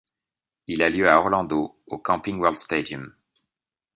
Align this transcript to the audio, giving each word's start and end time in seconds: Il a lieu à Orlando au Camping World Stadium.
Il 0.65 0.81
a 0.81 0.89
lieu 0.89 1.07
à 1.07 1.19
Orlando 1.19 1.79
au 1.85 1.99
Camping 1.99 2.39
World 2.39 2.57
Stadium. 2.57 3.13